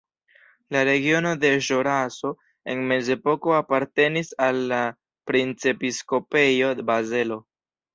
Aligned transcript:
La 0.75 0.79
regiono 0.87 1.33
de 1.43 1.51
Ĵuraso 1.65 2.33
en 2.75 2.83
mezepoko 2.93 3.55
apartenis 3.61 4.35
al 4.49 4.67
la 4.75 4.83
Princepiskopejo 5.35 6.77
Bazelo. 6.95 7.45